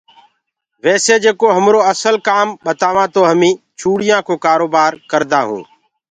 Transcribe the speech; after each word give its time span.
ويسي 0.83 1.15
جيڪو 1.23 1.47
همرو 1.57 1.79
اسل 1.91 2.15
ڪام 2.27 2.47
ٻتاوآنٚ 2.65 3.11
تو 3.15 3.21
همي 3.29 3.51
چوڙيانٚ 3.79 4.25
ڪو 4.27 4.33
ڪآرو 4.43 4.67
بآر 4.73 4.91
ڪردآ 5.11 5.39
هونٚ۔ 5.47 5.65